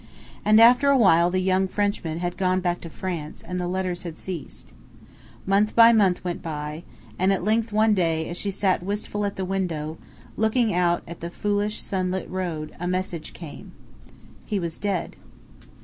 [0.43, 4.01] And after a while the young Frenchman had gone back to France, and the letters
[4.01, 4.73] had ceased.
[5.45, 6.81] Month by month went by,
[7.19, 9.99] and at length one day, as she sat wistful at the window,
[10.37, 13.73] looking out at the foolish sunlit road, a message came.
[14.43, 15.17] He was dead.